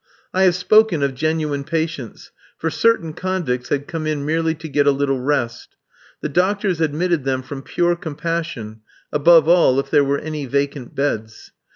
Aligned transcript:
I 0.33 0.45
have 0.45 0.55
spoken 0.55 1.03
of 1.03 1.13
genuine 1.13 1.63
patients, 1.63 2.31
for 2.57 2.71
certain 2.71 3.13
convicts 3.13 3.69
had 3.69 3.85
come 3.87 4.07
in 4.07 4.25
merely 4.25 4.55
to 4.55 4.67
get 4.67 4.87
a 4.87 4.91
little 4.91 5.19
rest. 5.19 5.75
The 6.21 6.27
doctors 6.29 6.81
admitted 6.81 7.23
them 7.23 7.43
from 7.43 7.61
pure 7.61 7.95
compassion, 7.95 8.81
above 9.13 9.47
all, 9.47 9.79
if 9.79 9.91
there 9.91 10.03
were 10.03 10.17
any 10.17 10.47
vacant 10.47 10.95
beds. 10.95 11.51